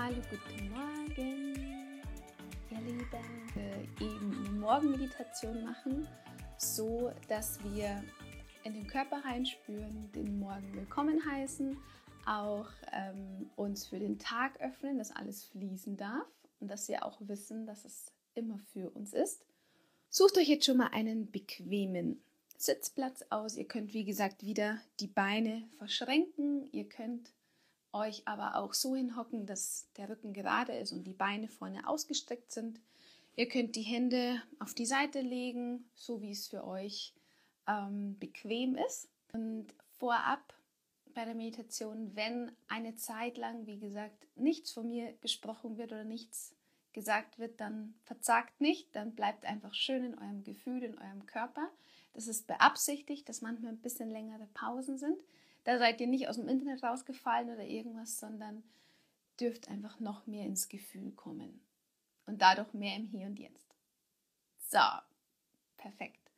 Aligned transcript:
Hallo, 0.00 0.22
guten 0.30 0.70
Morgen, 0.70 1.54
ihr 2.70 2.80
Lieben. 2.82 3.02
Wir 3.52 4.06
eben 4.06 4.46
eine 4.46 4.50
Morgenmeditation 4.60 5.64
machen, 5.64 6.06
so 6.56 7.10
dass 7.26 7.58
wir 7.64 8.04
in 8.62 8.74
den 8.74 8.86
Körper 8.86 9.24
reinspüren, 9.24 10.12
den 10.12 10.38
Morgen 10.38 10.72
willkommen 10.72 11.20
heißen, 11.28 11.76
auch 12.26 12.68
ähm, 12.92 13.50
uns 13.56 13.88
für 13.88 13.98
den 13.98 14.20
Tag 14.20 14.60
öffnen, 14.60 14.98
dass 14.98 15.10
alles 15.10 15.46
fließen 15.46 15.96
darf 15.96 16.28
und 16.60 16.68
dass 16.68 16.88
wir 16.88 17.04
auch 17.04 17.18
wissen, 17.22 17.66
dass 17.66 17.84
es 17.84 18.12
immer 18.34 18.60
für 18.72 18.90
uns 18.90 19.12
ist. 19.12 19.44
Sucht 20.10 20.38
euch 20.38 20.48
jetzt 20.48 20.64
schon 20.64 20.76
mal 20.76 20.90
einen 20.92 21.28
bequemen 21.32 22.22
Sitzplatz 22.56 23.24
aus. 23.30 23.56
Ihr 23.56 23.66
könnt, 23.66 23.92
wie 23.94 24.04
gesagt, 24.04 24.44
wieder 24.44 24.80
die 25.00 25.08
Beine 25.08 25.68
verschränken. 25.76 26.68
Ihr 26.70 26.88
könnt 26.88 27.32
euch 27.92 28.26
aber 28.26 28.56
auch 28.56 28.74
so 28.74 28.94
hinhocken, 28.94 29.46
dass 29.46 29.88
der 29.96 30.08
Rücken 30.08 30.32
gerade 30.32 30.72
ist 30.72 30.92
und 30.92 31.04
die 31.04 31.14
Beine 31.14 31.48
vorne 31.48 31.88
ausgestreckt 31.88 32.52
sind. 32.52 32.80
Ihr 33.36 33.48
könnt 33.48 33.76
die 33.76 33.82
Hände 33.82 34.42
auf 34.58 34.74
die 34.74 34.86
Seite 34.86 35.20
legen, 35.20 35.88
so 35.94 36.20
wie 36.20 36.32
es 36.32 36.48
für 36.48 36.66
euch 36.66 37.14
ähm, 37.66 38.18
bequem 38.18 38.76
ist. 38.76 39.08
Und 39.32 39.66
vorab 39.98 40.54
bei 41.14 41.24
der 41.24 41.34
Meditation, 41.34 42.14
wenn 42.14 42.52
eine 42.68 42.96
Zeit 42.96 43.38
lang, 43.38 43.66
wie 43.66 43.78
gesagt, 43.78 44.26
nichts 44.36 44.72
von 44.72 44.88
mir 44.88 45.12
gesprochen 45.20 45.78
wird 45.78 45.92
oder 45.92 46.04
nichts 46.04 46.54
gesagt 46.92 47.38
wird, 47.38 47.60
dann 47.60 47.94
verzagt 48.04 48.60
nicht, 48.60 48.94
dann 48.96 49.14
bleibt 49.14 49.44
einfach 49.44 49.74
schön 49.74 50.04
in 50.04 50.18
eurem 50.18 50.42
Gefühl, 50.42 50.82
in 50.82 50.98
eurem 50.98 51.26
Körper. 51.26 51.68
Das 52.14 52.26
ist 52.26 52.46
beabsichtigt, 52.46 53.28
dass 53.28 53.40
manchmal 53.40 53.72
ein 53.72 53.80
bisschen 53.80 54.10
längere 54.10 54.48
Pausen 54.54 54.98
sind. 54.98 55.22
Da 55.68 55.76
seid 55.76 56.00
ihr 56.00 56.06
nicht 56.06 56.26
aus 56.28 56.36
dem 56.36 56.48
Internet 56.48 56.82
rausgefallen 56.82 57.50
oder 57.50 57.62
irgendwas, 57.62 58.18
sondern 58.18 58.64
dürft 59.38 59.68
einfach 59.68 60.00
noch 60.00 60.26
mehr 60.26 60.46
ins 60.46 60.70
Gefühl 60.70 61.12
kommen 61.12 61.60
und 62.24 62.40
dadurch 62.40 62.72
mehr 62.72 62.96
im 62.96 63.04
Hier 63.04 63.26
und 63.26 63.38
Jetzt. 63.38 63.76
So, 64.70 64.78
perfekt. 65.76 66.30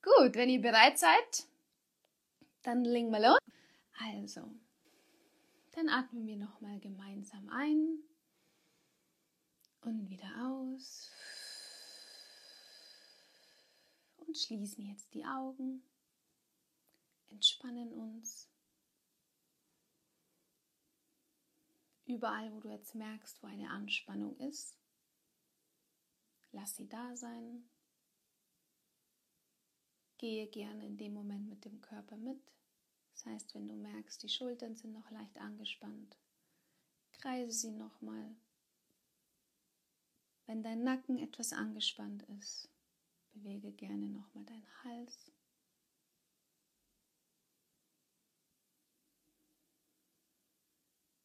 Gut, 0.00 0.36
wenn 0.36 0.48
ihr 0.48 0.60
bereit 0.60 0.96
seid, 0.96 1.48
dann 2.62 2.84
legen 2.84 3.10
wir 3.10 3.30
los. 3.30 3.40
Also, 3.98 4.48
dann 5.72 5.88
atmen 5.88 6.24
wir 6.24 6.36
nochmal 6.36 6.78
gemeinsam 6.78 7.48
ein 7.48 7.98
und 9.80 10.08
wieder 10.08 10.30
aus. 10.40 11.10
Und 14.18 14.38
schließen 14.38 14.86
jetzt 14.86 15.12
die 15.14 15.24
Augen, 15.24 15.82
entspannen 17.28 17.92
uns. 17.92 18.51
Überall, 22.12 22.52
wo 22.52 22.60
du 22.60 22.68
jetzt 22.68 22.94
merkst, 22.94 23.42
wo 23.42 23.46
eine 23.46 23.70
Anspannung 23.70 24.36
ist, 24.36 24.76
lass 26.50 26.76
sie 26.76 26.86
da 26.86 27.16
sein. 27.16 27.64
Gehe 30.18 30.46
gerne 30.48 30.84
in 30.84 30.98
dem 30.98 31.14
Moment 31.14 31.48
mit 31.48 31.64
dem 31.64 31.80
Körper 31.80 32.18
mit. 32.18 32.52
Das 33.14 33.24
heißt, 33.24 33.54
wenn 33.54 33.66
du 33.66 33.74
merkst, 33.76 34.22
die 34.22 34.28
Schultern 34.28 34.76
sind 34.76 34.92
noch 34.92 35.10
leicht 35.10 35.38
angespannt, 35.38 36.18
kreise 37.12 37.52
sie 37.52 37.70
nochmal. 37.70 38.36
Wenn 40.44 40.62
dein 40.62 40.84
Nacken 40.84 41.16
etwas 41.18 41.54
angespannt 41.54 42.24
ist, 42.38 42.68
bewege 43.32 43.72
gerne 43.72 44.10
nochmal 44.10 44.44
deinen 44.44 44.84
Hals. 44.84 45.32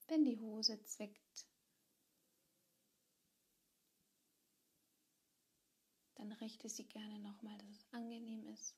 Wenn 0.07 0.23
die 0.23 0.39
Hose 0.39 0.81
zwickt, 0.83 1.47
dann 6.15 6.31
richte 6.33 6.69
sie 6.69 6.85
gerne 6.85 7.19
nochmal, 7.19 7.57
dass 7.57 7.69
es 7.69 7.93
angenehm 7.93 8.47
ist. 8.47 8.75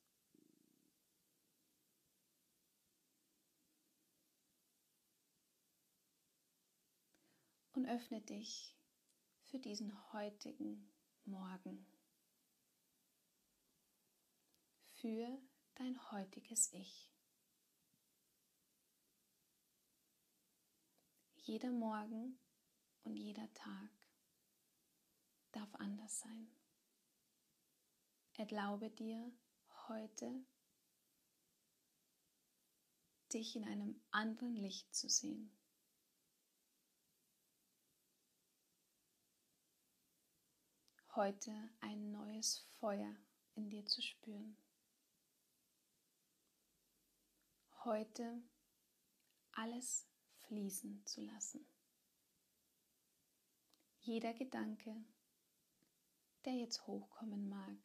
Und 7.74 7.86
öffne 7.86 8.20
dich 8.22 8.76
für 9.44 9.60
diesen 9.60 10.12
heutigen 10.12 10.92
Morgen, 11.24 11.86
für 14.96 15.40
dein 15.76 16.12
heutiges 16.12 16.74
Ich. 16.74 17.09
Jeder 21.50 21.72
Morgen 21.72 22.38
und 23.02 23.16
jeder 23.16 23.52
Tag 23.56 23.90
darf 25.52 25.74
anders 25.74 26.20
sein. 26.20 26.48
Erlaube 28.34 28.92
dir 28.92 29.36
heute, 29.88 30.46
dich 33.34 33.56
in 33.56 33.64
einem 33.68 34.00
anderen 34.12 34.58
Licht 34.58 34.94
zu 34.94 35.10
sehen. 35.10 35.52
Heute 41.16 41.72
ein 41.80 42.12
neues 42.12 42.60
Feuer 42.80 43.16
in 43.56 43.72
dir 43.72 43.88
zu 43.88 44.04
spüren. 44.04 44.56
Heute 47.84 48.44
alles 49.54 50.09
fließen 50.50 51.06
zu 51.06 51.22
lassen. 51.22 51.64
Jeder 54.00 54.34
Gedanke, 54.34 54.96
der 56.44 56.54
jetzt 56.54 56.88
hochkommen 56.88 57.48
mag, 57.48 57.78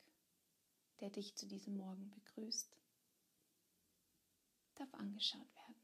der 1.00 1.10
dich 1.10 1.36
zu 1.36 1.46
diesem 1.46 1.76
Morgen 1.76 2.10
begrüßt, 2.10 2.74
darf 4.76 4.94
angeschaut 4.94 5.54
werden. 5.54 5.74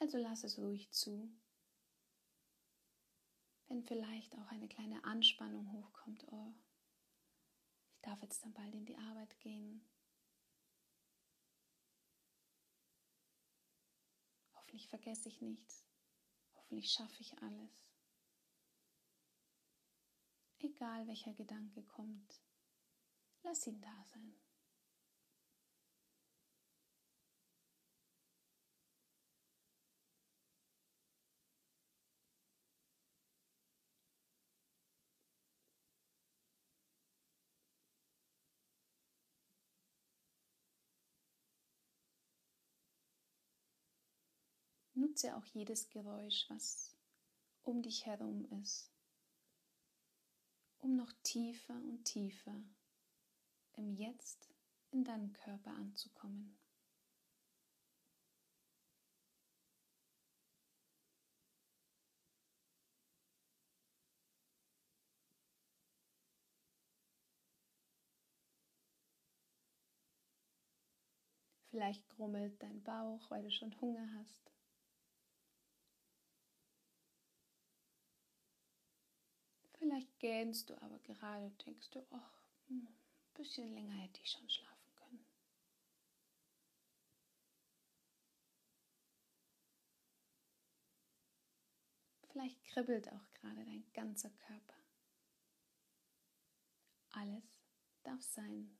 Also 0.00 0.18
lass 0.18 0.42
es 0.42 0.58
ruhig 0.58 0.90
zu, 0.90 1.30
wenn 3.72 3.82
vielleicht 3.82 4.36
auch 4.36 4.48
eine 4.48 4.68
kleine 4.68 5.02
Anspannung 5.04 5.72
hochkommt, 5.72 6.30
oh, 6.30 6.52
ich 7.94 8.02
darf 8.02 8.20
jetzt 8.20 8.44
dann 8.44 8.52
bald 8.52 8.74
in 8.74 8.84
die 8.84 8.98
Arbeit 8.98 9.40
gehen. 9.40 9.82
Hoffentlich 14.52 14.86
vergesse 14.88 15.30
ich 15.30 15.40
nichts. 15.40 15.86
Hoffentlich 16.54 16.92
schaffe 16.92 17.18
ich 17.20 17.38
alles. 17.38 17.70
Egal 20.58 21.06
welcher 21.08 21.32
Gedanke 21.32 21.82
kommt, 21.82 22.42
lass 23.42 23.66
ihn 23.66 23.80
da 23.80 24.04
sein. 24.12 24.41
Nutze 45.02 45.36
auch 45.36 45.44
jedes 45.46 45.88
Geräusch, 45.90 46.46
was 46.48 46.96
um 47.64 47.82
dich 47.82 48.06
herum 48.06 48.46
ist, 48.62 48.88
um 50.78 50.94
noch 50.94 51.12
tiefer 51.24 51.74
und 51.74 52.04
tiefer 52.04 52.54
im 53.72 53.94
Jetzt 53.96 54.48
in 54.92 55.02
deinem 55.02 55.32
Körper 55.32 55.72
anzukommen. 55.72 56.56
Vielleicht 71.70 72.08
grummelt 72.10 72.62
dein 72.62 72.84
Bauch, 72.84 73.28
weil 73.32 73.42
du 73.42 73.50
schon 73.50 73.80
Hunger 73.80 74.08
hast. 74.20 74.52
Vielleicht 79.82 80.16
gähnst 80.20 80.70
du 80.70 80.80
aber 80.80 81.00
gerade, 81.00 81.50
denkst 81.66 81.90
du, 81.90 82.06
ach, 82.12 82.40
ein 82.70 82.86
bisschen 83.34 83.74
länger 83.74 83.96
hätte 83.96 84.20
ich 84.22 84.30
schon 84.30 84.48
schlafen 84.48 84.94
können. 84.94 85.26
Vielleicht 92.30 92.62
kribbelt 92.66 93.12
auch 93.12 93.32
gerade 93.32 93.64
dein 93.64 93.84
ganzer 93.92 94.30
Körper. 94.30 94.76
Alles 97.10 97.42
darf 98.04 98.22
sein. 98.22 98.78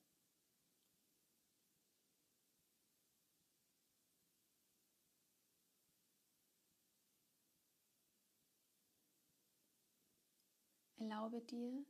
Erlaube 11.02 11.40
dir, 11.40 11.84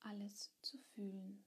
alles 0.00 0.50
zu 0.60 0.76
fühlen. 0.94 1.46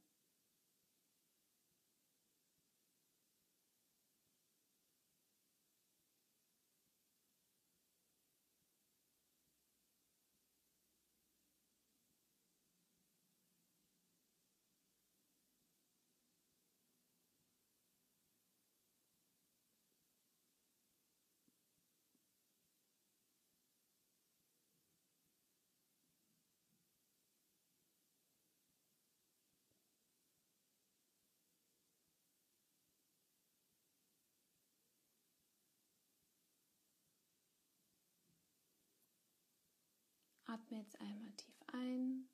Atme 40.56 40.78
jetzt 40.78 40.98
einmal 41.02 41.34
tief 41.34 41.62
ein 41.68 42.30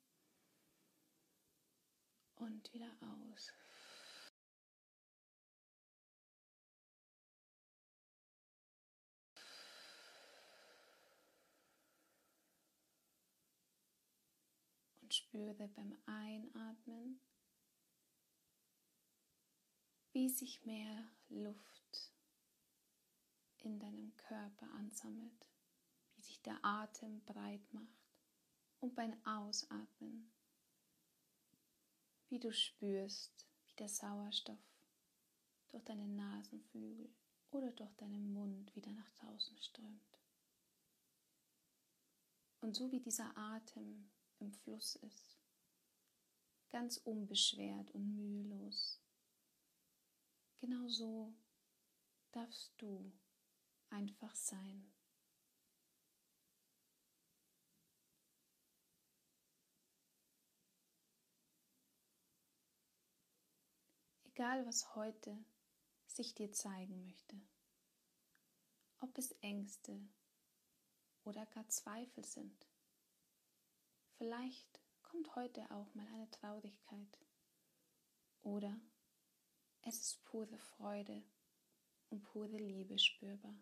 und 2.36 2.72
wieder 2.72 2.92
aus. 3.02 3.52
Und 15.02 15.16
spüre 15.16 15.68
beim 15.70 15.98
Einatmen, 16.06 17.20
wie 20.12 20.30
sich 20.30 20.64
mehr 20.64 21.10
Luft 21.30 22.14
in 23.58 23.80
deinem 23.80 24.16
Körper 24.16 24.70
ansammelt, 24.74 25.50
wie 26.14 26.22
sich 26.22 26.40
der 26.44 26.64
Atem 26.64 27.26
breit 27.26 27.74
macht 27.74 28.01
und 28.82 28.96
beim 28.96 29.16
Ausatmen, 29.26 30.32
wie 32.30 32.40
du 32.40 32.52
spürst, 32.52 33.48
wie 33.68 33.76
der 33.76 33.88
Sauerstoff 33.88 34.60
durch 35.70 35.84
deine 35.86 36.08
Nasenflügel 36.08 37.10
oder 37.52 37.72
durch 37.72 37.94
deinen 37.96 38.34
Mund 38.34 38.76
wieder 38.76 38.92
nach 38.92 39.10
draußen 39.12 39.58
strömt. 39.62 40.20
Und 42.60 42.76
so 42.76 42.92
wie 42.92 43.00
dieser 43.00 43.36
Atem 43.38 44.10
im 44.40 44.52
Fluss 44.52 44.96
ist, 44.98 45.38
ganz 46.72 46.98
unbeschwert 46.98 47.92
und 47.92 48.16
mühelos, 48.16 49.00
genau 50.60 50.88
so 50.88 51.34
darfst 52.32 52.74
du 52.78 53.12
einfach 53.90 54.36
sein. 54.36 54.92
Egal 64.34 64.66
was 64.66 64.96
heute 64.96 65.38
sich 66.08 66.34
dir 66.34 66.52
zeigen 66.52 67.04
möchte. 67.04 67.40
Ob 69.00 69.18
es 69.18 69.32
Ängste 69.42 70.00
oder 71.24 71.46
gar 71.48 71.68
Zweifel 71.68 72.24
sind. 72.24 72.68
Vielleicht 74.18 74.80
kommt 75.04 75.36
heute 75.36 75.70
auch 75.72 75.94
mal 75.96 76.08
eine 76.08 76.30
Traurigkeit. 76.30 77.18
Oder 78.42 78.80
es 79.84 80.00
ist 80.00 80.24
pure 80.24 80.58
Freude 80.58 81.24
und 82.10 82.24
pure 82.24 82.58
Liebe 82.58 82.98
spürbar. 83.00 83.56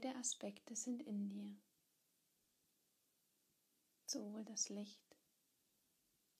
Beide 0.00 0.14
Aspekte 0.16 0.76
sind 0.76 1.02
in 1.02 1.28
dir. 1.28 1.56
Sowohl 4.06 4.44
das 4.44 4.68
Licht 4.68 5.16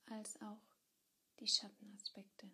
als 0.06 0.40
auch 0.42 0.62
die 1.40 1.48
Schattenaspekte. 1.48 2.48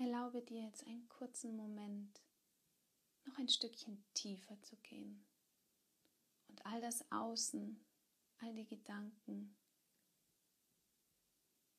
Erlaube 0.00 0.40
dir 0.40 0.62
jetzt 0.62 0.86
einen 0.86 1.06
kurzen 1.10 1.54
Moment, 1.58 2.22
noch 3.26 3.36
ein 3.36 3.50
Stückchen 3.50 4.02
tiefer 4.14 4.58
zu 4.62 4.74
gehen 4.76 5.26
und 6.48 6.64
all 6.64 6.80
das 6.80 7.04
Außen, 7.12 7.84
all 8.38 8.54
die 8.54 8.64
Gedanken 8.64 9.54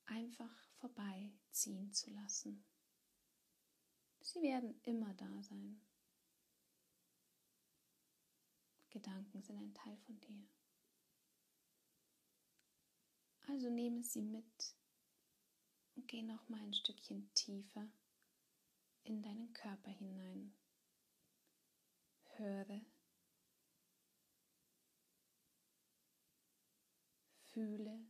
einfach 0.06 0.56
vorbeiziehen 0.76 1.92
zu 1.94 2.12
lassen. 2.12 2.64
Sie 4.20 4.40
werden 4.44 4.80
immer 4.84 5.16
da 5.16 5.42
sein. 5.42 5.82
Gedanken 8.92 9.42
sind 9.42 9.58
ein 9.58 9.74
Teil 9.74 9.98
von 9.98 10.22
dir. 10.22 10.48
Also 13.48 13.72
nehme 13.72 14.04
sie 14.04 14.22
mit 14.22 14.76
und 15.96 16.08
geh 16.08 16.22
noch 16.22 16.48
mal 16.50 16.62
ein 16.62 16.76
Stückchen 16.76 17.34
tiefer 17.34 17.92
in 19.04 19.22
deinen 19.22 19.54
Körper 19.54 19.92
hinein. 19.92 20.54
Höre, 22.38 22.82
fühle, 27.52 28.06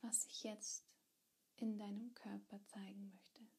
was 0.00 0.22
sich 0.22 0.42
jetzt 0.44 0.84
in 1.56 1.78
deinem 1.78 2.14
Körper 2.14 2.64
zeigen 2.66 3.08
möchte. 3.08 3.55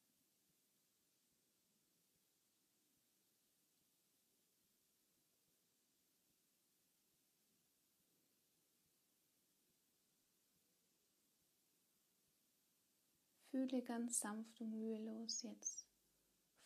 Fühle 13.49 13.81
ganz 13.81 14.19
sanft 14.19 14.59
und 14.61 14.71
mühelos 14.71 15.41
jetzt 15.41 15.87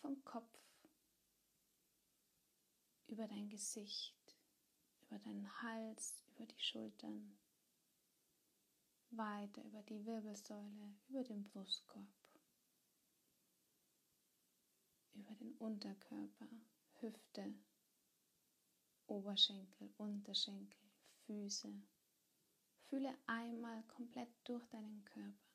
vom 0.01 0.23
Kopf 0.23 0.59
über 3.07 3.27
dein 3.27 3.49
Gesicht, 3.49 4.15
über 5.01 5.19
deinen 5.19 5.61
Hals, 5.61 6.23
über 6.29 6.45
die 6.45 6.59
Schultern, 6.59 7.37
weiter 9.11 9.63
über 9.65 9.83
die 9.83 10.05
Wirbelsäule, 10.05 10.95
über 11.09 11.23
den 11.23 11.43
Brustkorb, 11.43 12.07
über 15.13 15.35
den 15.35 15.53
Unterkörper, 15.57 16.47
Hüfte, 16.99 17.53
Oberschenkel, 19.07 19.93
Unterschenkel, 19.97 20.79
Füße. 21.25 21.73
Fühle 22.87 23.13
einmal 23.27 23.83
komplett 23.83 24.29
durch 24.45 24.65
deinen 24.67 25.03
Körper. 25.05 25.50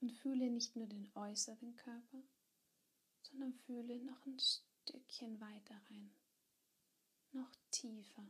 Und 0.00 0.12
fühle 0.12 0.48
nicht 0.50 0.76
nur 0.76 0.86
den 0.86 1.10
äußeren 1.14 1.74
Körper, 1.74 2.22
sondern 3.22 3.52
fühle 3.52 3.98
noch 4.00 4.24
ein 4.26 4.38
Stückchen 4.38 5.40
weiter 5.40 5.74
rein, 5.90 6.10
noch 7.32 7.54
tiefer. 7.70 8.26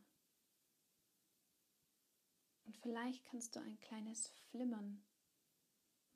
Und 2.64 2.76
vielleicht 2.78 3.25
kannst 3.25 3.54
du 3.54 3.60
ein 3.60 3.78
kleines 3.80 4.28
Flimmern 4.50 5.02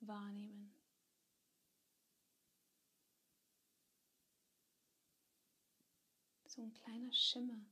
wahrnehmen. 0.01 0.73
So 6.45 6.61
ein 6.61 6.73
kleiner 6.73 7.11
Schimmer, 7.11 7.65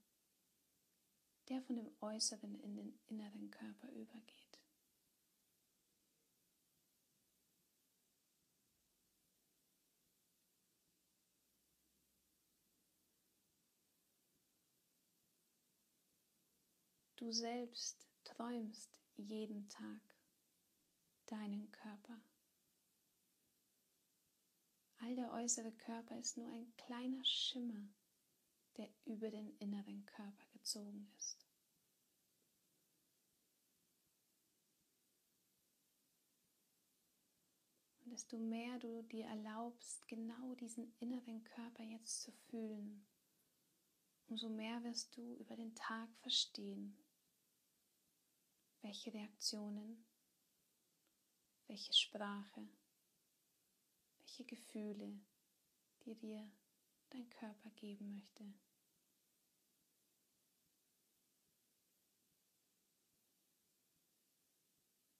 der 1.50 1.62
von 1.62 1.76
dem 1.76 1.92
äußeren 2.00 2.60
in 2.62 2.76
den 2.76 3.00
inneren 3.08 3.52
Körper 3.52 3.90
übergeht. 3.92 4.41
Du 17.22 17.32
selbst 17.32 18.08
träumst 18.24 19.00
jeden 19.16 19.70
Tag 19.70 20.02
deinen 21.28 21.70
Körper. 21.70 22.20
All 24.98 25.16
der 25.16 25.32
äußere 25.32 25.72
Körper 25.72 26.18
ist 26.18 26.38
nur 26.38 26.48
ein 26.48 26.76
kleiner 26.78 27.24
Schimmer, 27.24 27.94
der 28.78 28.90
über 29.06 29.30
den 29.30 29.56
inneren 29.60 30.04
Körper 30.08 30.48
gezogen 30.52 31.14
ist. 31.20 31.46
Und 38.04 38.14
desto 38.14 38.40
mehr 38.40 38.80
du 38.80 39.04
dir 39.04 39.26
erlaubst, 39.26 40.08
genau 40.08 40.56
diesen 40.56 40.92
inneren 41.00 41.44
Körper 41.44 41.84
jetzt 41.84 42.24
zu 42.24 42.32
fühlen, 42.50 43.06
umso 44.26 44.50
mehr 44.50 44.84
wirst 44.84 45.16
du 45.16 45.36
über 45.36 45.56
den 45.56 45.76
Tag 45.76 46.10
verstehen, 46.18 46.98
welche 48.82 49.14
Reaktionen, 49.14 50.06
welche 51.68 51.94
Sprache, 51.94 52.68
welche 54.20 54.44
Gefühle 54.44 55.20
die 56.06 56.16
dir 56.16 56.52
dein 57.10 57.30
Körper 57.30 57.70
geben 57.72 58.14
möchte. 58.14 58.44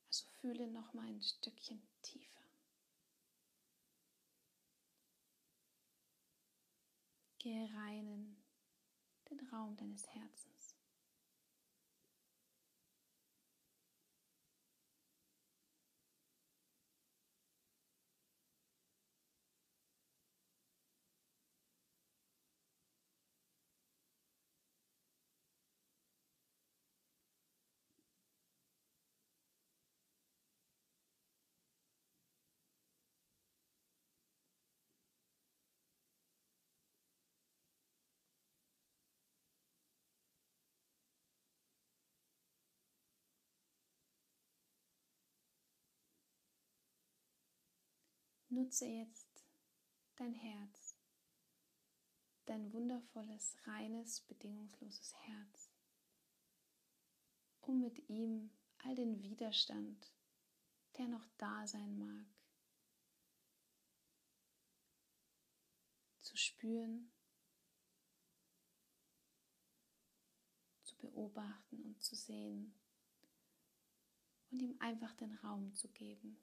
Also 0.08 0.26
fühle 0.40 0.68
noch 0.68 0.94
mal 0.94 1.08
ein 1.08 1.22
Stückchen 1.22 1.82
tiefer. 2.02 2.42
Gehe 7.38 7.74
rein 7.74 8.08
in 8.08 8.44
den 9.30 9.48
Raum 9.48 9.76
deines 9.78 10.08
Herzens. 10.08 10.81
Nutze 48.52 48.86
jetzt 48.86 49.46
dein 50.18 50.34
Herz, 50.34 50.98
dein 52.46 52.74
wundervolles, 52.74 53.56
reines, 53.66 54.20
bedingungsloses 54.28 55.16
Herz, 55.20 55.72
um 57.62 57.80
mit 57.80 58.10
ihm 58.10 58.52
all 58.80 58.94
den 58.94 59.24
Widerstand, 59.24 60.12
der 60.98 61.08
noch 61.08 61.26
da 61.38 61.66
sein 61.66 61.98
mag, 61.98 62.28
zu 66.20 66.36
spüren, 66.36 67.10
zu 70.84 70.98
beobachten 70.98 71.84
und 71.84 72.04
zu 72.04 72.18
sehen 72.18 72.74
und 74.50 74.62
ihm 74.62 74.76
einfach 74.82 75.14
den 75.16 75.36
Raum 75.36 75.74
zu 75.74 75.88
geben. 75.88 76.38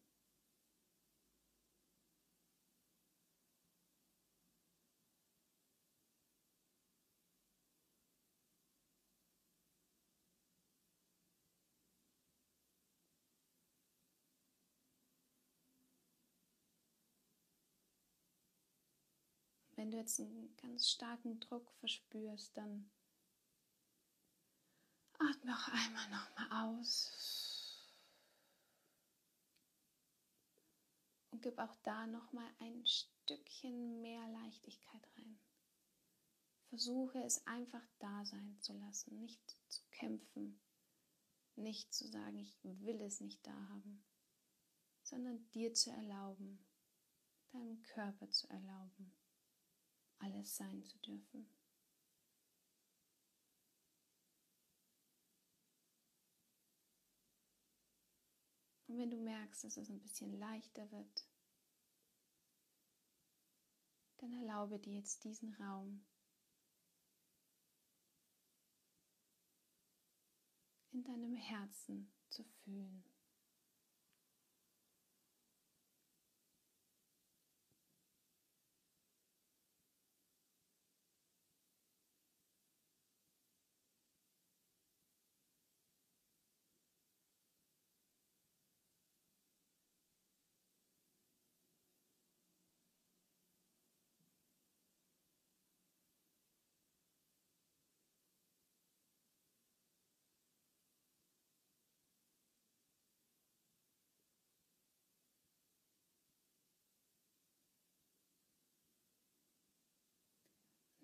Wenn 19.88 19.92
du 19.92 20.00
jetzt 20.00 20.20
einen 20.20 20.54
ganz 20.58 20.90
starken 20.90 21.40
Druck 21.40 21.72
verspürst, 21.80 22.54
dann 22.58 22.90
atme 25.18 25.56
auch 25.56 25.68
einmal 25.68 26.10
nochmal 26.10 26.76
aus. 26.76 27.94
Und 31.30 31.40
gib 31.40 31.58
auch 31.58 31.74
da 31.84 32.06
nochmal 32.06 32.50
ein 32.58 32.84
Stückchen 32.84 34.02
mehr 34.02 34.28
Leichtigkeit 34.28 35.08
rein. 35.16 35.40
Versuche 36.68 37.24
es 37.24 37.46
einfach 37.46 37.86
da 37.98 38.26
sein 38.26 38.58
zu 38.60 38.74
lassen, 38.74 39.18
nicht 39.18 39.40
zu 39.68 39.80
kämpfen, 39.90 40.60
nicht 41.56 41.94
zu 41.94 42.06
sagen, 42.08 42.36
ich 42.36 42.54
will 42.62 43.00
es 43.00 43.20
nicht 43.20 43.46
da 43.46 43.68
haben, 43.70 44.04
sondern 45.02 45.50
dir 45.52 45.72
zu 45.72 45.90
erlauben, 45.90 46.62
deinem 47.52 47.82
Körper 47.84 48.28
zu 48.28 48.50
erlauben 48.50 49.17
alles 50.18 50.56
sein 50.56 50.84
zu 50.84 50.98
dürfen. 50.98 51.48
Und 58.86 58.96
wenn 58.96 59.10
du 59.10 59.18
merkst, 59.18 59.64
dass 59.64 59.76
es 59.76 59.90
ein 59.90 60.00
bisschen 60.00 60.32
leichter 60.38 60.90
wird, 60.90 61.28
dann 64.16 64.32
erlaube 64.32 64.78
dir 64.78 64.94
jetzt 64.94 65.24
diesen 65.24 65.54
Raum 65.54 66.04
in 70.90 71.04
deinem 71.04 71.34
Herzen 71.34 72.10
zu 72.30 72.44
fühlen. 72.44 73.07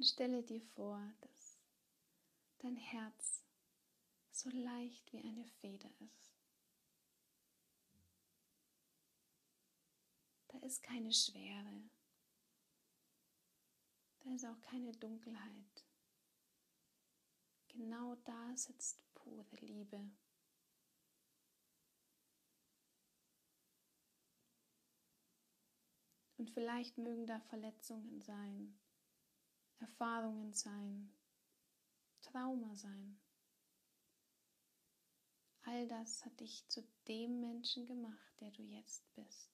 Und 0.04 0.08
stelle 0.08 0.42
dir 0.42 0.60
vor, 0.60 1.00
dass 1.22 1.58
dein 2.58 2.76
Herz 2.76 3.42
so 4.32 4.50
leicht 4.50 5.10
wie 5.14 5.24
eine 5.24 5.46
Feder 5.46 5.88
ist. 6.00 6.34
Da 10.48 10.58
ist 10.58 10.82
keine 10.82 11.10
Schwere. 11.10 11.88
Da 14.20 14.34
ist 14.34 14.44
auch 14.44 14.60
keine 14.60 14.92
Dunkelheit. 14.92 15.86
Genau 17.68 18.16
da 18.26 18.54
sitzt 18.58 19.00
pure 19.14 19.46
Liebe. 19.52 20.10
Und 26.36 26.50
vielleicht 26.50 26.98
mögen 26.98 27.26
da 27.26 27.40
Verletzungen 27.40 28.20
sein, 28.20 28.78
Erfahrungen 29.84 30.54
sein, 30.54 31.12
Trauma 32.22 32.74
sein. 32.74 33.20
All 35.64 35.86
das 35.88 36.24
hat 36.24 36.40
dich 36.40 36.66
zu 36.68 36.82
dem 37.06 37.40
Menschen 37.40 37.84
gemacht, 37.86 38.40
der 38.40 38.50
du 38.50 38.62
jetzt 38.62 39.04
bist. 39.14 39.50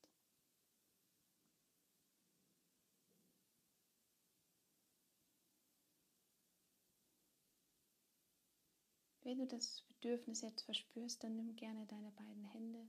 Wenn 9.22 9.38
du 9.38 9.46
das 9.46 9.82
Bedürfnis 9.88 10.42
jetzt 10.42 10.62
verspürst, 10.62 11.24
dann 11.24 11.34
nimm 11.34 11.56
gerne 11.56 11.86
deine 11.86 12.12
beiden 12.12 12.44
Hände 12.44 12.88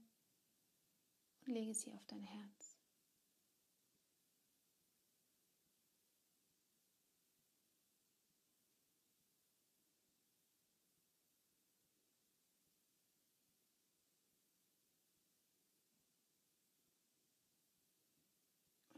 und 1.40 1.52
lege 1.52 1.74
sie 1.74 1.92
auf 1.92 2.06
dein 2.06 2.22
Herz. 2.22 2.82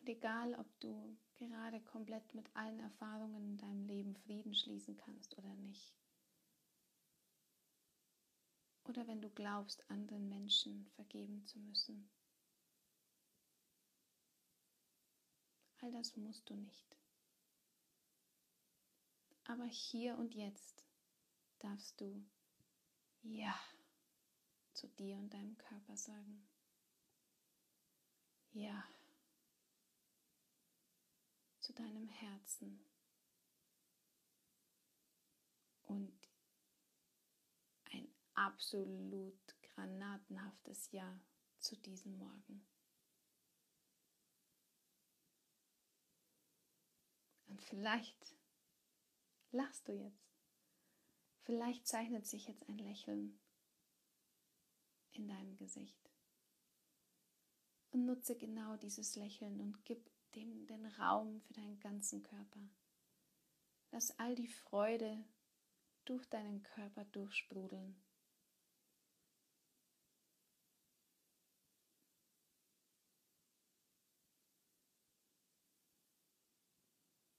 Und 0.04 0.08
egal, 0.24 0.54
ob 0.54 0.80
du 0.80 1.18
gerade 1.34 1.80
komplett 1.82 2.34
mit 2.34 2.48
allen 2.56 2.80
Erfahrungen 2.80 3.44
in 3.44 3.58
deinem 3.58 3.84
Leben 3.84 4.16
Frieden 4.16 4.54
schließen 4.54 4.96
kannst 4.96 5.36
oder 5.36 5.54
nicht, 5.56 5.94
oder 8.84 9.06
wenn 9.06 9.20
du 9.20 9.28
glaubst, 9.28 9.88
anderen 9.90 10.30
Menschen 10.30 10.86
vergeben 10.94 11.44
zu 11.44 11.58
müssen, 11.58 12.08
all 15.82 15.90
das 15.92 16.16
musst 16.16 16.48
du 16.48 16.54
nicht. 16.54 16.96
Aber 19.46 19.66
hier 19.66 20.16
und 20.16 20.34
jetzt 20.34 20.86
darfst 21.58 22.00
du 22.00 22.24
Ja 23.22 23.54
zu 24.72 24.88
dir 24.88 25.18
und 25.18 25.34
deinem 25.34 25.58
Körper 25.58 25.98
sagen. 25.98 26.48
Ja 28.52 28.84
zu 31.64 31.72
deinem 31.72 32.08
Herzen 32.08 32.78
und 35.84 36.28
ein 37.84 38.06
absolut 38.34 39.62
granatenhaftes 39.62 40.92
Ja 40.92 41.18
zu 41.60 41.74
diesem 41.76 42.18
Morgen. 42.18 42.66
Und 47.46 47.62
vielleicht 47.62 48.36
lachst 49.50 49.88
du 49.88 49.92
jetzt. 49.92 50.36
Vielleicht 51.44 51.86
zeichnet 51.86 52.26
sich 52.26 52.46
jetzt 52.46 52.68
ein 52.68 52.78
Lächeln 52.78 53.40
in 55.12 55.28
deinem 55.28 55.56
Gesicht. 55.56 56.10
Und 57.90 58.04
nutze 58.04 58.36
genau 58.36 58.76
dieses 58.76 59.16
Lächeln 59.16 59.62
und 59.62 59.82
gib 59.86 60.13
dem 60.34 60.66
den 60.66 60.86
Raum 60.86 61.40
für 61.40 61.52
deinen 61.52 61.78
ganzen 61.80 62.22
Körper. 62.22 62.68
Lass 63.90 64.18
all 64.18 64.34
die 64.34 64.48
Freude 64.48 65.24
durch 66.04 66.26
deinen 66.28 66.62
Körper 66.62 67.04
durchsprudeln. 67.06 67.96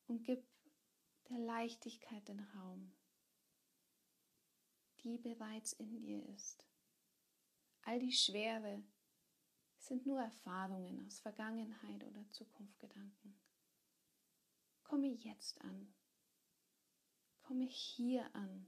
Und 0.08 0.24
gib 0.24 0.48
der 1.30 1.40
Leichtigkeit 1.40 2.28
den 2.28 2.40
Raum, 2.40 2.94
die 5.04 5.18
bereits 5.18 5.74
in 5.74 6.00
dir 6.00 6.24
ist. 6.30 6.66
All 7.82 8.00
die 8.00 8.14
Schwere, 8.14 8.84
sind 9.86 10.06
nur 10.06 10.22
Erfahrungen 10.22 11.06
aus 11.06 11.20
Vergangenheit 11.20 12.04
oder 12.04 12.28
Zukunftsgedanken. 12.32 13.40
Komme 14.84 15.08
jetzt 15.08 15.62
an. 15.62 15.94
Komme 17.42 17.66
hier 17.66 18.36
an. 18.36 18.68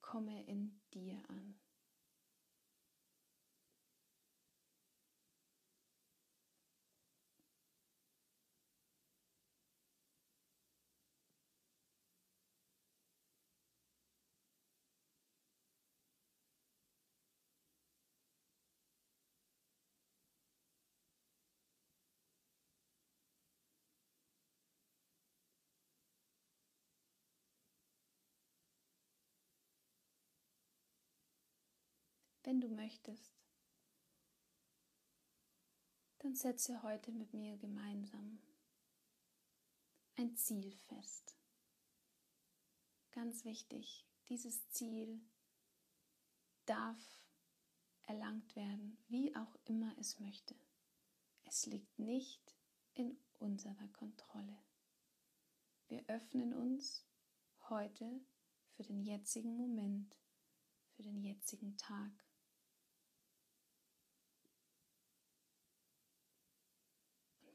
Komme 0.00 0.44
in 0.46 0.80
dir 0.94 1.22
an. 1.28 1.59
Wenn 32.44 32.60
du 32.60 32.68
möchtest, 32.68 33.32
dann 36.18 36.34
setze 36.34 36.82
heute 36.82 37.12
mit 37.12 37.32
mir 37.32 37.56
gemeinsam 37.56 38.40
ein 40.16 40.36
Ziel 40.36 40.76
fest. 40.88 41.36
Ganz 43.12 43.44
wichtig, 43.44 44.06
dieses 44.28 44.68
Ziel 44.68 45.20
darf 46.66 47.20
erlangt 48.02 48.54
werden, 48.54 48.98
wie 49.08 49.34
auch 49.34 49.56
immer 49.64 49.96
es 49.98 50.20
möchte. 50.20 50.54
Es 51.44 51.66
liegt 51.66 51.98
nicht 51.98 52.54
in 52.94 53.18
unserer 53.38 53.88
Kontrolle. 53.88 54.58
Wir 55.88 56.04
öffnen 56.08 56.52
uns 56.54 57.04
heute 57.68 58.20
für 58.76 58.82
den 58.82 59.02
jetzigen 59.02 59.56
Moment, 59.56 60.16
für 60.92 61.02
den 61.02 61.20
jetzigen 61.22 61.76
Tag. 61.76 62.12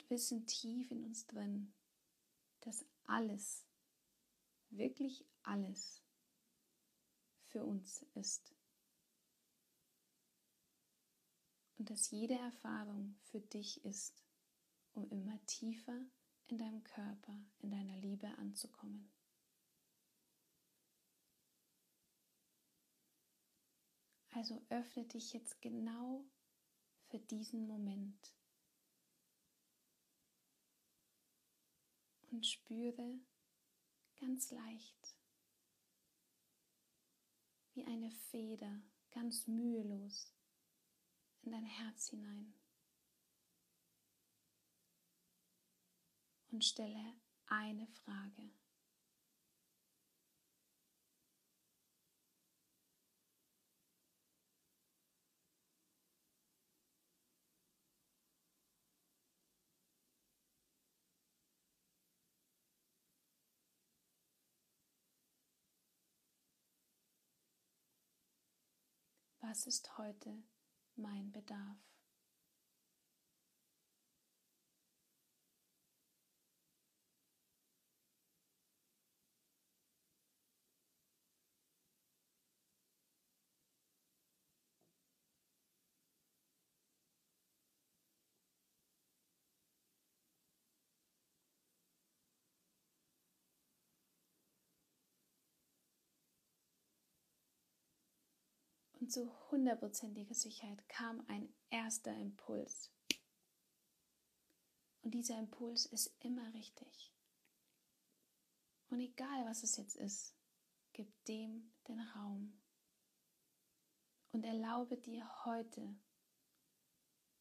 Wissen 0.09 0.45
tief 0.47 0.91
in 0.91 1.03
uns 1.03 1.25
drin, 1.27 1.73
dass 2.61 2.85
alles, 3.05 3.65
wirklich 4.69 5.25
alles 5.43 6.03
für 7.45 7.63
uns 7.63 8.05
ist. 8.13 8.55
Und 11.77 11.89
dass 11.89 12.09
jede 12.09 12.35
Erfahrung 12.35 13.15
für 13.23 13.41
dich 13.41 13.83
ist, 13.85 14.25
um 14.93 15.09
immer 15.09 15.43
tiefer 15.45 16.05
in 16.47 16.57
deinem 16.57 16.83
Körper, 16.83 17.37
in 17.59 17.71
deiner 17.71 17.97
Liebe 17.97 18.27
anzukommen. 18.37 19.11
Also 24.31 24.61
öffne 24.69 25.05
dich 25.05 25.31
jetzt 25.31 25.61
genau 25.61 26.25
für 27.07 27.19
diesen 27.19 27.67
Moment. 27.67 28.33
Und 32.35 32.45
spüre 32.45 33.17
ganz 34.19 34.51
leicht, 34.51 35.17
wie 37.73 37.85
eine 37.85 38.11
Feder, 38.11 38.81
ganz 39.11 39.47
mühelos 39.47 40.33
in 41.43 41.51
dein 41.53 41.63
Herz 41.63 42.09
hinein. 42.09 42.53
Und 46.51 46.65
stelle 46.65 47.13
eine 47.47 47.87
Frage. 47.87 48.51
Was 69.49 69.67
ist 69.67 69.97
heute 69.99 70.43
mein 70.95 71.31
Bedarf? 71.31 71.77
Und 99.05 99.11
zu 99.11 99.31
hundertprozentiger 99.51 100.33
Sicherheit 100.33 100.89
kam 100.89 101.23
ein 101.27 101.53
erster 101.69 102.11
Impuls. 102.17 102.89
Und 105.03 105.11
dieser 105.11 105.37
Impuls 105.37 105.85
ist 105.85 106.11
immer 106.21 106.51
richtig. 106.55 107.13
Und 108.89 108.99
egal 108.99 109.45
was 109.45 109.61
es 109.61 109.77
jetzt 109.77 109.95
ist, 109.95 110.33
gib 110.93 111.23
dem 111.25 111.71
den 111.87 111.99
Raum. 111.99 112.59
Und 114.31 114.43
erlaube 114.43 114.97
dir 114.97 115.45
heute 115.45 115.95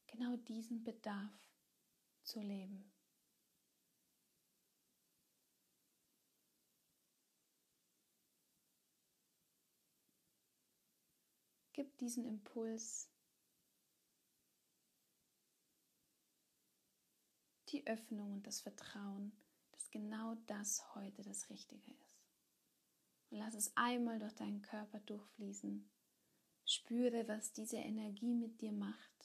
genau 0.07 0.37
diesen 0.37 0.85
Bedarf 0.85 1.33
zu 2.25 2.43
leben. 2.43 2.94
Gib 11.75 11.99
diesen 11.99 12.25
Impuls 12.25 13.11
die 17.71 17.85
Öffnung 17.89 18.33
und 18.35 18.47
das 18.47 18.61
Vertrauen, 18.61 19.33
dass 19.73 19.91
genau 19.91 20.37
das 20.47 20.95
heute 20.95 21.23
das 21.25 21.51
Richtige 21.51 21.91
ist. 21.91 22.23
Und 23.31 23.39
lass 23.39 23.55
es 23.57 23.77
einmal 23.77 24.21
durch 24.21 24.35
deinen 24.35 24.63
Körper 24.63 25.01
durchfließen. 25.01 25.91
Spüre, 26.65 27.27
was 27.27 27.53
diese 27.53 27.79
Energie 27.79 28.35
mit 28.35 28.61
dir 28.61 28.73
macht. 28.73 29.24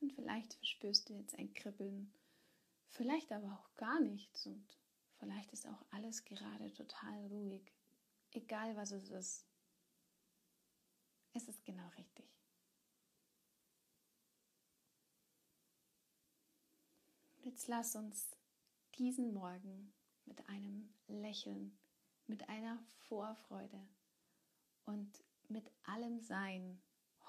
Und 0.00 0.12
vielleicht 0.14 0.54
verspürst 0.54 1.08
du 1.08 1.14
jetzt 1.14 1.38
ein 1.38 1.52
Kribbeln, 1.52 2.12
vielleicht 2.88 3.32
aber 3.32 3.52
auch 3.52 3.76
gar 3.76 4.00
nichts 4.00 4.46
und 4.46 4.66
vielleicht 5.18 5.52
ist 5.52 5.66
auch 5.66 5.84
alles 5.90 6.24
gerade 6.24 6.72
total 6.72 7.26
ruhig. 7.26 7.72
Egal 8.32 8.76
was 8.76 8.92
es 8.92 9.10
ist, 9.10 9.46
es 11.34 11.48
ist 11.48 11.64
genau 11.64 11.88
richtig. 11.98 12.26
Jetzt 17.42 17.68
lass 17.68 17.96
uns 17.96 18.36
diesen 18.96 19.32
Morgen 19.32 19.92
mit 20.24 20.48
einem 20.48 20.94
Lächeln, 21.08 21.78
mit 22.26 22.48
einer 22.48 22.78
Vorfreude 23.08 23.88
und 24.84 25.24
mit 25.48 25.70
allem 25.82 26.20
Sein 26.20 26.80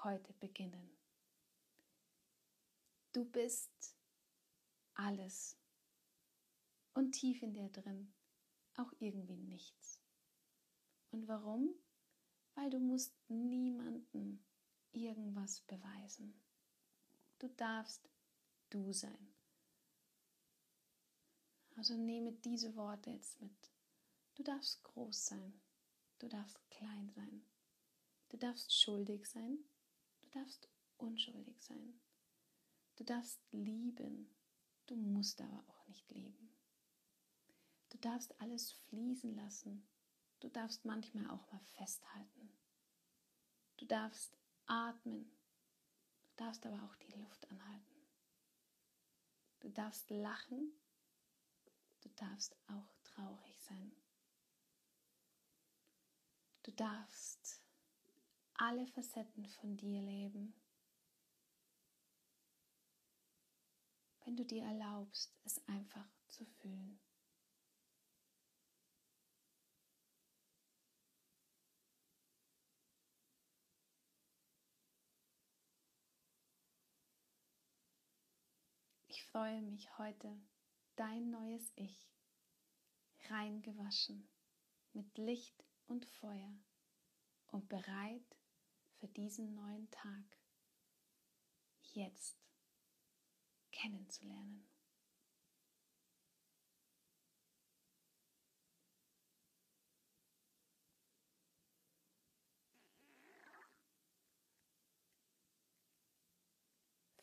heute 0.02 0.32
beginnen. 0.34 1.01
Du 3.12 3.26
bist 3.26 3.96
alles 4.94 5.58
und 6.94 7.12
tief 7.12 7.42
in 7.42 7.52
dir 7.52 7.68
drin 7.68 8.12
auch 8.76 8.92
irgendwie 9.00 9.36
nichts. 9.36 10.00
Und 11.10 11.28
warum? 11.28 11.74
Weil 12.54 12.70
du 12.70 12.78
musst 12.78 13.14
niemanden 13.28 14.44
irgendwas 14.92 15.60
beweisen. 15.62 16.42
Du 17.38 17.48
darfst 17.48 18.08
du 18.70 18.92
sein. 18.92 19.34
Also 21.76 21.96
nehme 21.96 22.32
diese 22.32 22.74
Worte 22.76 23.10
jetzt 23.10 23.40
mit. 23.40 23.72
Du 24.34 24.42
darfst 24.42 24.82
groß 24.84 25.26
sein. 25.26 25.60
Du 26.18 26.28
darfst 26.28 26.58
klein 26.70 27.10
sein. 27.10 27.44
Du 28.28 28.36
darfst 28.36 28.74
schuldig 28.74 29.26
sein. 29.26 29.58
Du 30.20 30.28
darfst 30.30 30.68
unschuldig 30.98 31.60
sein. 31.62 32.00
Du 32.96 33.04
darfst 33.04 33.40
lieben, 33.52 34.28
du 34.86 34.96
musst 34.96 35.40
aber 35.40 35.64
auch 35.68 35.86
nicht 35.86 36.08
lieben. 36.10 36.54
Du 37.90 37.98
darfst 37.98 38.40
alles 38.40 38.72
fließen 38.72 39.34
lassen. 39.34 39.86
Du 40.40 40.48
darfst 40.48 40.84
manchmal 40.84 41.28
auch 41.30 41.50
mal 41.52 41.60
festhalten. 41.76 42.52
Du 43.76 43.84
darfst 43.84 44.36
atmen. 44.66 45.24
Du 46.24 46.44
darfst 46.44 46.64
aber 46.66 46.82
auch 46.84 46.96
die 46.96 47.12
Luft 47.12 47.48
anhalten. 47.50 48.06
Du 49.60 49.68
darfst 49.68 50.10
lachen. 50.10 50.72
Du 52.00 52.08
darfst 52.16 52.56
auch 52.66 52.96
traurig 53.04 53.60
sein. 53.60 53.92
Du 56.62 56.72
darfst 56.72 57.60
alle 58.54 58.86
Facetten 58.86 59.46
von 59.46 59.76
dir 59.76 60.00
leben. 60.00 60.54
Wenn 64.24 64.36
du 64.36 64.44
dir 64.44 64.62
erlaubst, 64.64 65.34
es 65.44 65.66
einfach 65.66 66.08
zu 66.28 66.44
fühlen. 66.44 67.00
Ich 79.08 79.24
freue 79.24 79.62
mich 79.62 79.98
heute, 79.98 80.40
dein 80.96 81.30
neues 81.30 81.72
Ich, 81.76 82.10
reingewaschen 83.28 84.28
mit 84.92 85.16
Licht 85.18 85.64
und 85.86 86.06
Feuer 86.06 86.54
und 87.48 87.68
bereit 87.68 88.36
für 88.98 89.08
diesen 89.08 89.54
neuen 89.54 89.90
Tag. 89.90 90.24
Jetzt 91.92 92.41
kennenzulernen. 93.72 94.64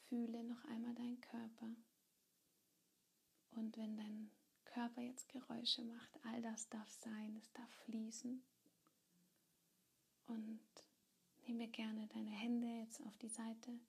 Fühle 0.10 0.44
noch 0.44 0.66
einmal 0.66 0.96
deinen 0.96 1.22
Körper. 1.22 1.76
Und 3.52 3.78
wenn 3.78 3.96
dein 3.96 4.32
Körper 4.66 5.02
jetzt 5.02 5.30
Geräusche 5.30 5.84
macht, 5.84 6.10
all 6.26 6.42
das 6.42 6.68
darf 6.70 6.90
sein, 6.90 7.36
es 7.38 7.52
darf 7.54 7.72
fließen. 7.86 8.44
Und 10.26 10.60
nehme 11.48 11.68
gerne 11.68 12.08
deine 12.08 12.32
Hände 12.32 12.68
jetzt 12.68 13.02
auf 13.06 13.18
die 13.18 13.30
Seite, 13.30 13.80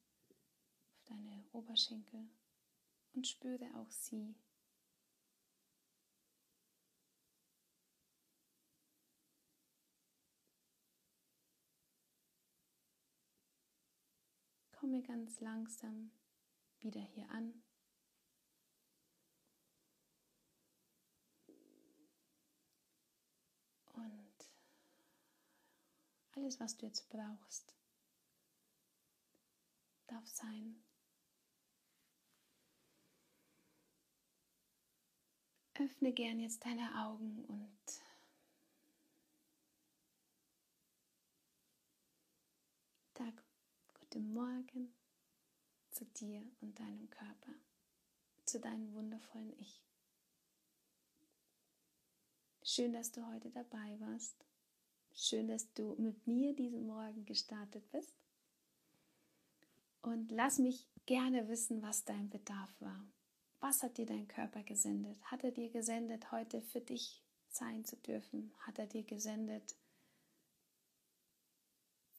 auf 0.93 1.03
deine 1.07 1.45
Oberschenkel 1.53 2.29
und 3.15 3.27
spüre 3.27 3.67
auch 3.77 3.91
sie. 3.91 4.35
Komme 14.73 15.03
ganz 15.03 15.41
langsam 15.41 16.11
wieder 16.79 17.03
hier 17.03 17.29
an. 17.31 17.63
Und 23.93 24.51
alles, 26.33 26.59
was 26.61 26.79
du 26.79 26.87
jetzt 26.87 27.11
brauchst, 27.11 27.75
darf 30.07 30.27
sein. 30.27 30.83
Öffne 35.81 36.13
gern 36.13 36.39
jetzt 36.41 36.63
deine 36.67 37.07
Augen 37.07 37.43
und 37.47 38.03
sag 43.17 43.43
guten 43.95 44.35
Morgen 44.35 44.93
zu 45.91 46.05
dir 46.05 46.43
und 46.61 46.79
deinem 46.79 47.09
Körper, 47.09 47.55
zu 48.45 48.61
deinem 48.61 48.93
wundervollen 48.93 49.59
Ich. 49.59 49.81
Schön, 52.63 52.93
dass 52.93 53.11
du 53.11 53.27
heute 53.27 53.49
dabei 53.49 53.99
warst. 54.01 54.37
Schön, 55.15 55.49
dass 55.49 55.73
du 55.73 55.95
mit 55.95 56.27
mir 56.27 56.55
diesen 56.55 56.87
Morgen 56.87 57.25
gestartet 57.25 57.91
bist. 57.91 58.15
Und 60.03 60.31
lass 60.31 60.59
mich 60.59 60.87
gerne 61.07 61.49
wissen, 61.49 61.81
was 61.81 62.05
dein 62.05 62.29
Bedarf 62.29 62.71
war. 62.81 63.03
Was 63.61 63.83
hat 63.83 63.99
dir 63.99 64.07
dein 64.07 64.27
Körper 64.27 64.63
gesendet? 64.63 65.23
Hat 65.23 65.45
er 65.45 65.53
dir 65.53 65.71
gesendet, 65.71 66.33
heute 66.33 66.63
für 66.63 66.81
dich 66.81 67.23
sein 67.51 67.85
zu 67.85 67.97
dürfen? 67.97 68.55
Hat 68.61 68.79
er 68.79 68.87
dir 68.87 69.03
gesendet, 69.05 69.77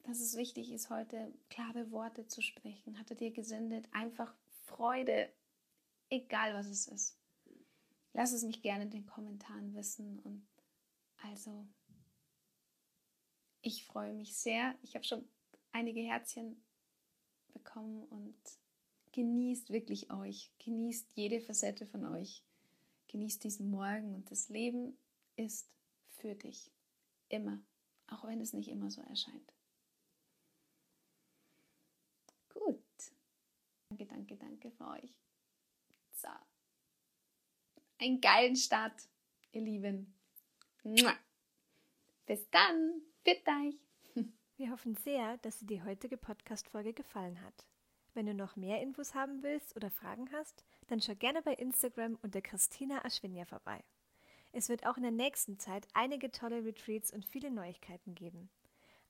dass 0.04 0.20
es 0.20 0.36
wichtig 0.36 0.70
ist, 0.72 0.88
heute 0.88 1.34
klare 1.50 1.90
Worte 1.90 2.28
zu 2.28 2.42
sprechen. 2.42 2.96
Hat 2.98 3.10
er 3.10 3.16
dir 3.16 3.32
gesendet? 3.32 3.88
Einfach 3.92 4.32
Freude, 4.64 5.32
egal 6.10 6.54
was 6.54 6.66
es 6.66 6.86
ist. 6.86 7.18
Lass 8.12 8.32
es 8.32 8.44
mich 8.44 8.62
gerne 8.62 8.84
in 8.84 8.90
den 8.90 9.06
Kommentaren 9.06 9.74
wissen. 9.74 10.20
Und 10.20 10.46
also, 11.22 11.66
ich 13.62 13.84
freue 13.84 14.14
mich 14.14 14.36
sehr. 14.36 14.76
Ich 14.82 14.94
habe 14.94 15.04
schon 15.04 15.28
einige 15.72 16.02
Herzchen 16.02 16.64
bekommen 17.52 18.04
und 18.04 18.61
genießt 19.12 19.70
wirklich 19.70 20.10
euch. 20.10 20.50
Genießt 20.58 21.08
jede 21.14 21.40
Facette 21.40 21.86
von 21.86 22.04
euch. 22.04 22.42
Genießt 23.08 23.44
diesen 23.44 23.70
Morgen 23.70 24.14
und 24.14 24.30
das 24.30 24.48
Leben 24.48 24.96
ist 25.36 25.68
für 26.08 26.34
dich. 26.34 26.70
Immer. 27.28 27.60
Auch 28.08 28.24
wenn 28.24 28.40
es 28.40 28.52
nicht 28.52 28.68
immer 28.68 28.90
so 28.90 29.00
erscheint. 29.02 29.52
Gut. 32.48 32.82
Danke, 33.88 34.06
danke, 34.06 34.36
danke 34.36 34.70
für 34.70 34.88
euch. 34.88 35.14
So. 36.14 36.28
Einen 37.98 38.20
geilen 38.20 38.56
Start, 38.56 39.08
ihr 39.52 39.62
Lieben. 39.62 40.14
Bis 42.26 42.48
dann. 42.50 43.02
Bitte 43.24 43.50
euch. 43.50 43.78
Wir 44.56 44.70
hoffen 44.70 44.96
sehr, 44.96 45.38
dass 45.38 45.58
dir 45.58 45.66
die 45.66 45.82
heutige 45.82 46.16
Podcast-Folge 46.16 46.92
gefallen 46.92 47.40
hat. 47.42 47.66
Wenn 48.14 48.26
du 48.26 48.34
noch 48.34 48.56
mehr 48.56 48.82
Infos 48.82 49.14
haben 49.14 49.42
willst 49.42 49.74
oder 49.74 49.90
Fragen 49.90 50.28
hast, 50.32 50.64
dann 50.88 51.00
schau 51.00 51.14
gerne 51.14 51.40
bei 51.40 51.54
Instagram 51.54 52.18
unter 52.22 52.42
Christina 52.42 53.04
Aschwinja 53.04 53.46
vorbei. 53.46 53.82
Es 54.52 54.68
wird 54.68 54.86
auch 54.86 54.98
in 54.98 55.02
der 55.02 55.12
nächsten 55.12 55.58
Zeit 55.58 55.88
einige 55.94 56.30
tolle 56.30 56.62
Retreats 56.62 57.10
und 57.10 57.24
viele 57.24 57.50
Neuigkeiten 57.50 58.14
geben. 58.14 58.50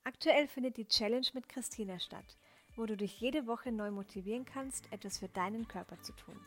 Aktuell 0.05 0.47
findet 0.47 0.77
die 0.77 0.87
Challenge 0.87 1.27
mit 1.33 1.49
Christina 1.49 1.99
statt, 1.99 2.37
wo 2.77 2.85
du 2.85 2.95
dich 2.95 3.19
jede 3.19 3.45
Woche 3.45 3.73
neu 3.73 3.91
motivieren 3.91 4.45
kannst, 4.45 4.91
etwas 4.93 5.17
für 5.17 5.27
deinen 5.27 5.67
Körper 5.67 6.01
zu 6.01 6.13
tun. 6.13 6.39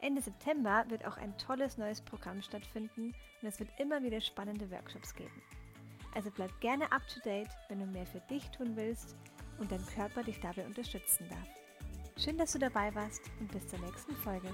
Ende 0.00 0.22
September 0.22 0.84
wird 0.88 1.04
auch 1.04 1.18
ein 1.18 1.36
tolles 1.38 1.78
neues 1.78 2.00
Programm 2.00 2.42
stattfinden 2.42 3.14
und 3.42 3.48
es 3.48 3.60
wird 3.60 3.70
immer 3.78 4.02
wieder 4.02 4.20
spannende 4.20 4.70
Workshops 4.72 5.14
geben. 5.14 5.42
Also 6.14 6.30
bleib 6.32 6.58
gerne 6.60 6.90
up 6.90 7.06
to 7.06 7.20
date, 7.20 7.50
wenn 7.68 7.78
du 7.78 7.86
mehr 7.86 8.06
für 8.06 8.20
dich 8.22 8.48
tun 8.50 8.74
willst 8.74 9.14
und 9.58 9.70
dein 9.70 9.86
Körper 9.86 10.24
dich 10.24 10.40
dabei 10.40 10.66
unterstützen 10.66 11.28
darf. 11.28 11.59
Schön, 12.22 12.36
dass 12.36 12.52
du 12.52 12.58
dabei 12.58 12.94
warst 12.94 13.22
und 13.40 13.50
bis 13.50 13.66
zur 13.66 13.78
nächsten 13.78 14.14
Folge. 14.14 14.48